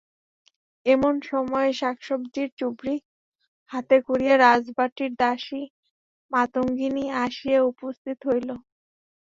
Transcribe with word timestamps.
এমন 0.85 1.13
সময়ে 1.29 1.71
শাকসবজির 1.79 2.49
চুবড়ি 2.59 2.95
হাতে 3.71 3.97
করিয়া 4.07 4.35
রাজবাটীর 4.39 5.11
দাসী 5.21 5.63
মাতঙ্গিনী 6.31 7.05
আসিয়া 7.23 7.59
উপস্থিত 7.71 8.17
হইল। 8.29 8.49